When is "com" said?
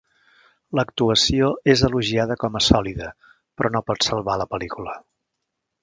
2.45-2.57